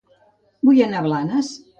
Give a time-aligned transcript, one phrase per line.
[0.69, 1.53] Vull anar a Blanes